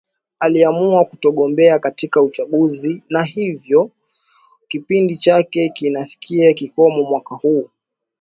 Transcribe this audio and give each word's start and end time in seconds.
aliamua 0.39 1.05
kutogombea 1.05 1.79
katika 1.79 2.21
uchaguzi 2.21 3.03
na 3.09 3.23
hiyo 3.23 3.91
kipindi 4.67 5.17
chake 5.17 5.69
kinafikia 5.69 6.53
kikomo 6.53 7.03
mwaka 7.03 7.35
huu 7.35 7.69